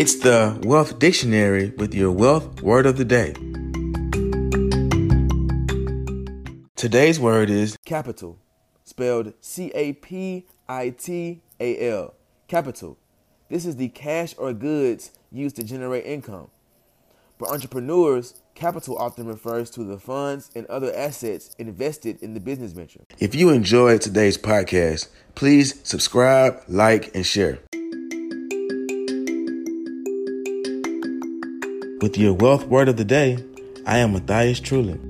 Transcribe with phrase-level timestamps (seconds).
[0.00, 3.34] It's the Wealth Dictionary with your wealth word of the day.
[6.74, 8.38] Today's word is capital,
[8.82, 12.14] spelled C A P I T A L.
[12.48, 12.96] Capital.
[13.50, 16.48] This is the cash or goods used to generate income.
[17.38, 22.72] For entrepreneurs, capital often refers to the funds and other assets invested in the business
[22.72, 23.04] venture.
[23.18, 27.58] If you enjoyed today's podcast, please subscribe, like, and share.
[32.00, 33.44] With your wealth word of the day,
[33.84, 35.09] I am Matthias Trulin.